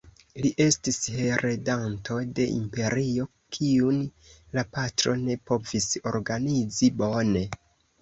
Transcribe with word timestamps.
Li 0.43 0.49
estis 0.63 0.95
heredanto 1.17 2.17
de 2.41 2.47
imperio 2.55 3.27
kiun 3.59 4.03
la 4.59 4.67
patro 4.81 5.17
ne 5.29 5.41
povis 5.53 5.91
organizi 6.17 6.95
bone. 7.07 7.49